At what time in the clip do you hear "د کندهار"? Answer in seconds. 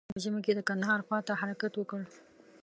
0.55-0.99